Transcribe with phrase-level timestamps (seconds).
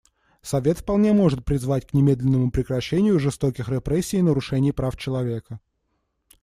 [0.41, 5.59] Совет вполне может призвать к немедленному прекращению жестоких репрессий и нарушений прав человека.